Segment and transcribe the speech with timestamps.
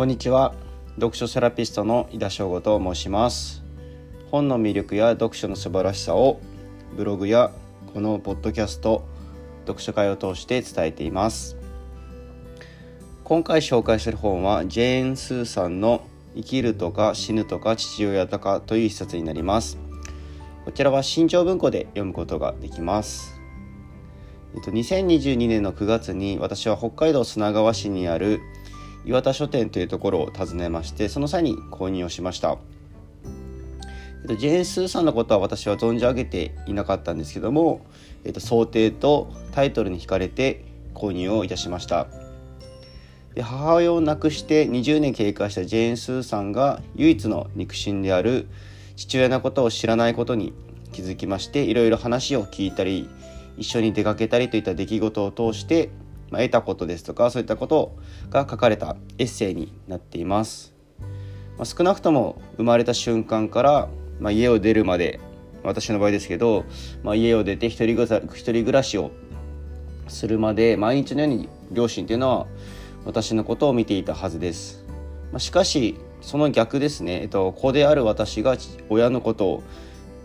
[0.00, 0.54] こんにちは。
[0.94, 3.62] 読書セラピストの井田翔吾と申します。
[4.30, 6.40] 本の魅力や読書の素晴らしさを
[6.96, 7.52] ブログや
[7.92, 9.04] このポッドキャスト
[9.66, 11.58] 読書会を通して伝えています。
[13.24, 16.00] 今回紹介する本はジェーン・スーさんの
[16.34, 19.76] 生きるとか死ぬとか父親とかという一冊になります。
[20.64, 23.38] こちらは新潮文庫で読むことができます。
[24.54, 28.40] えっと、2022年の9月に私は北海道砂川市にある
[29.04, 32.58] 岩田書店というところを訪ねましてその際に購入をしました、
[34.22, 37.86] えっと、ジェーン・スーさんのことは私は存じ上げていなかったんですけども、
[38.24, 42.08] えっと、想定とタイトルに惹かれて購入をいたしました。
[43.34, 48.48] で母親を亡くして20年経過したジェーン・スーさんが唯一の肉親である
[48.96, 50.52] 父親のことを知らないことに
[50.92, 53.08] 気づきましていろいろ話を聞いたり
[53.56, 55.90] 一緒に出かけたりといった出来事を通して
[56.30, 57.96] まあ、得たことですとかそういったこと
[58.30, 60.72] が書かれたエッセイになっています、
[61.56, 63.88] まあ、少なくとも生まれた瞬間から、
[64.20, 65.20] まあ、家を出るまで
[65.62, 66.64] 私の場合ですけど、
[67.02, 69.10] まあ、家を出て一人一人暮らしを
[70.08, 72.46] するまで毎日のように両親っていうのは
[73.04, 74.84] 私のことを見ていたはずです、
[75.32, 78.56] まあ、しかしその逆ですね、えっと、子である私が
[78.88, 79.62] 親のことを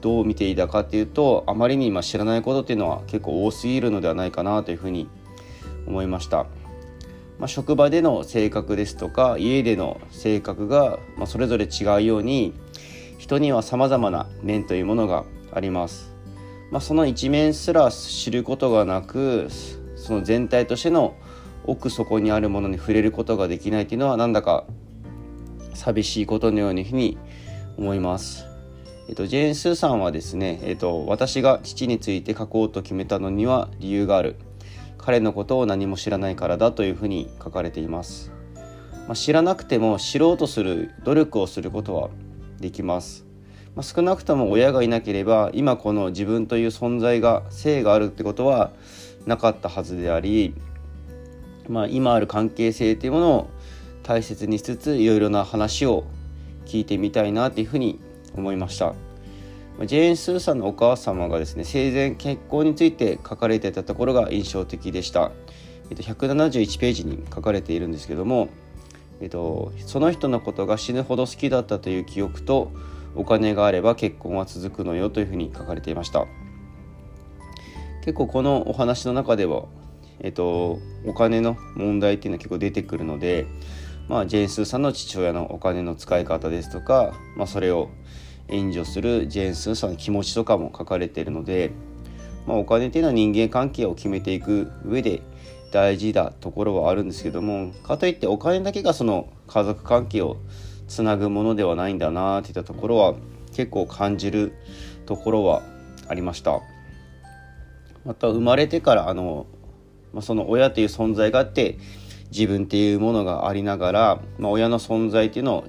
[0.00, 5.08] どう見ていたかっていうとあまりに今知らないことっていうのは結構多すぎるのではないかなというふうに
[5.86, 6.46] 思いました、
[7.38, 12.54] まあ、職場での性格ですとか家での性格が、まあ、それぞれ違うように
[13.18, 16.14] 人にはさまざまな面というものがあります、
[16.70, 19.48] まあ、その一面すら知ることがなく
[19.96, 21.16] その全体としての
[21.64, 24.64] 奥底にあるものに触れることができないというのはなんだか
[25.74, 27.18] 寂しいことのように
[27.76, 28.46] 思います。
[29.08, 34.36] えっと、ジェーン・スーさんはですね、えっと、私が父について書こうと決めたのには理由がある。
[35.06, 38.32] 彼のことを何も知らないからだというふうに書かれています、
[39.06, 42.10] まあ、知らなくても知ろうとする努力をすることは
[42.58, 43.24] できます、
[43.76, 48.72] まあ、少なくとも親がいなければ今この自分という存在が性があるってことは
[49.26, 50.56] なかったはずであり、
[51.68, 53.50] まあ、今ある関係性というものを
[54.02, 56.02] 大切にしつついろいろな話を
[56.64, 58.00] 聞いてみたいなというふうに
[58.34, 59.05] 思いました。
[59.84, 65.32] ジェーン・スーさんのお母様がですね生前結婚について書かれてたところが印象的でした、
[65.90, 68.48] えっと、171ページに書かれているんですけども、
[69.20, 72.72] えっと、その人のことが死ぬほど好きだったという記憶と
[73.14, 76.26] お金があれば結婚は続くのよというふうに書かれていました。
[78.06, 79.64] 結構このお話の中では、
[80.20, 83.46] えっと、お金の問題っていうのは結構出てくるので、
[84.08, 87.90] まあ、ジェーン・スーさんの父親のお金の使い方ですとか、まあ、それを
[88.48, 91.72] 援助するジェーン・スーさんの気持ちとかも書かれているので、
[92.46, 95.22] まあ、お金っていうのは人間関係を決めていく上で
[95.72, 100.36] 大事だところはあるんですけどもかといってお金だけがその家族関係を
[100.88, 103.14] つなぐものではないんだなっていったところは
[103.52, 104.54] 結構感じる
[105.06, 105.62] ところは
[106.08, 106.60] ありました。
[108.04, 109.46] また生まれてからあの、
[110.12, 111.78] まあ、その親という存在があって
[112.30, 115.64] 自分っていうものがありながら、まあ、親の存在っていうのを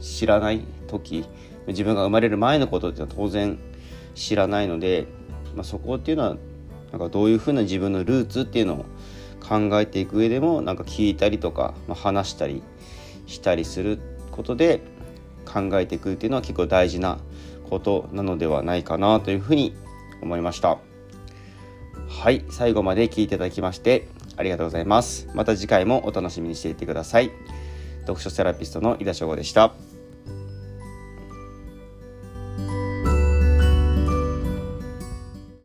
[0.00, 1.26] 知らない時
[1.66, 3.58] 自分が生まれる前のことってのは当然
[4.14, 5.06] 知らないので、
[5.54, 6.36] まあ、そこっていうのは
[6.92, 8.84] なんかどういうふうな自分のルーツっていうのを
[9.40, 12.62] 考えていく上でもなんか聞いたりとか、まあ、話したり
[13.26, 13.98] したりする
[14.30, 14.80] ことで
[15.44, 17.18] 考えていくっていうのは結構大事な
[17.68, 19.74] ことなのではないかなというふうに
[20.22, 20.78] 思いました。
[22.08, 25.28] はい最後まで聞いていただきましてありがとうございます。
[25.34, 27.30] また次回もお楽しみにしていてください。
[28.02, 29.89] 読書セラピストの井田翔吾でした。